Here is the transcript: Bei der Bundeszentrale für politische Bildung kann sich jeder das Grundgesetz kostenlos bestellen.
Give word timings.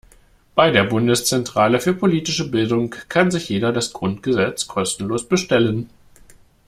Bei 0.55 0.71
der 0.71 0.85
Bundeszentrale 0.85 1.79
für 1.79 1.93
politische 1.93 2.49
Bildung 2.49 2.89
kann 3.07 3.29
sich 3.29 3.49
jeder 3.49 3.71
das 3.71 3.93
Grundgesetz 3.93 4.65
kostenlos 4.67 5.29
bestellen. 5.29 5.91